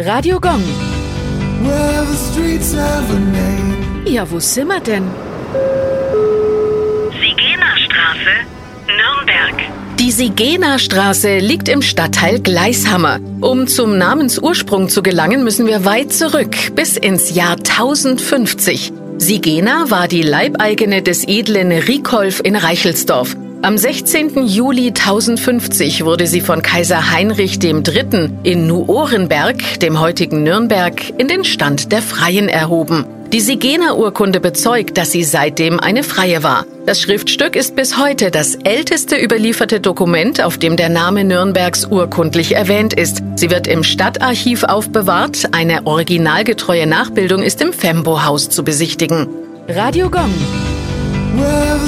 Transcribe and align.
Radio 0.00 0.38
Gong. 0.38 0.62
Well, 1.64 2.04
the 2.04 2.14
streets 2.14 2.72
have 2.72 3.10
a 3.10 3.18
name. 3.18 4.06
Ja, 4.06 4.30
wo 4.30 4.38
sind 4.38 4.68
wir 4.68 4.78
denn? 4.78 5.02
Sigenerstraße, 7.20 8.46
Nürnberg. 8.86 9.56
Die 9.98 10.12
Sigenerstraße 10.12 11.38
liegt 11.38 11.68
im 11.68 11.82
Stadtteil 11.82 12.38
Gleishammer. 12.38 13.18
Um 13.40 13.66
zum 13.66 13.98
Namensursprung 13.98 14.88
zu 14.88 15.02
gelangen, 15.02 15.42
müssen 15.42 15.66
wir 15.66 15.84
weit 15.84 16.12
zurück, 16.12 16.54
bis 16.76 16.96
ins 16.96 17.34
Jahr 17.34 17.56
1050. 17.56 18.92
Sigena 19.16 19.90
war 19.90 20.06
die 20.06 20.22
Leibeigene 20.22 21.02
des 21.02 21.26
edlen 21.26 21.72
Rikolf 21.72 22.40
in 22.44 22.54
Reichelsdorf. 22.54 23.36
Am 23.60 23.76
16. 23.76 24.46
Juli 24.46 24.88
1050 24.88 26.04
wurde 26.04 26.28
sie 26.28 26.40
von 26.40 26.62
Kaiser 26.62 27.10
Heinrich 27.10 27.58
III. 27.60 28.30
in 28.44 28.68
Nuorenberg, 28.68 29.80
dem 29.80 29.98
heutigen 29.98 30.44
Nürnberg, 30.44 30.94
in 31.18 31.26
den 31.26 31.42
Stand 31.42 31.90
der 31.90 32.00
Freien 32.00 32.48
erhoben. 32.48 33.04
Die 33.32 33.40
Sigener-Urkunde 33.40 34.38
bezeugt, 34.38 34.96
dass 34.96 35.10
sie 35.10 35.24
seitdem 35.24 35.80
eine 35.80 36.04
Freie 36.04 36.44
war. 36.44 36.66
Das 36.86 37.02
Schriftstück 37.02 37.56
ist 37.56 37.74
bis 37.74 37.98
heute 37.98 38.30
das 38.30 38.54
älteste 38.54 39.16
überlieferte 39.16 39.80
Dokument, 39.80 40.40
auf 40.40 40.56
dem 40.56 40.76
der 40.76 40.88
Name 40.88 41.24
Nürnbergs 41.24 41.84
urkundlich 41.84 42.54
erwähnt 42.54 42.94
ist. 42.94 43.24
Sie 43.34 43.50
wird 43.50 43.66
im 43.66 43.82
Stadtarchiv 43.82 44.62
aufbewahrt. 44.62 45.48
Eine 45.50 45.84
originalgetreue 45.84 46.86
Nachbildung 46.86 47.42
ist 47.42 47.60
im 47.60 47.72
Fembo-Haus 47.72 48.50
zu 48.50 48.62
besichtigen. 48.62 49.26
Radio 49.68 50.08
Gong. 50.08 50.32
Well, 51.36 51.78